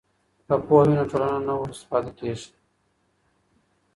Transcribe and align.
که 0.47 0.55
پوهه 0.65 0.83
وي 0.87 0.93
نو 0.99 1.03
ټولنه 1.11 1.39
نه 1.47 1.53
وروسته 1.59 1.85
پاتې 1.91 2.11
کیږي. 2.19 2.49